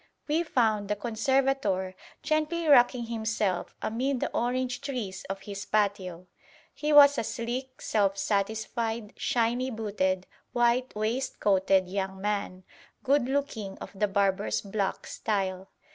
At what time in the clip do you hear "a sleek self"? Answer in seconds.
7.19-8.17